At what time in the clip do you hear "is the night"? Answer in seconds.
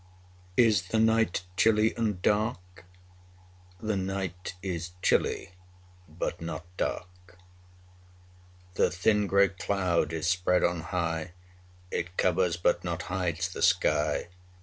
0.57-1.43